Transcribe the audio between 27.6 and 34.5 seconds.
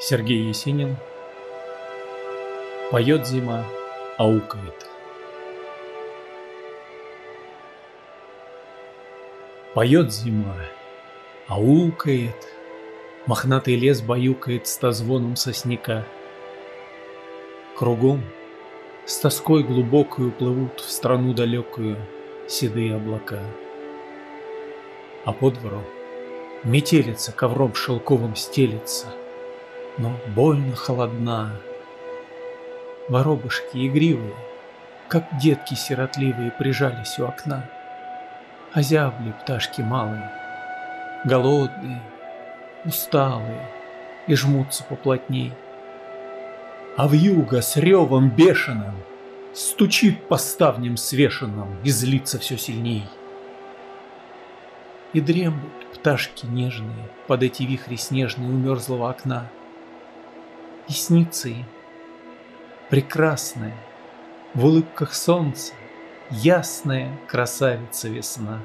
шелковым стелится, Но больно холодна. Воробушки игривые,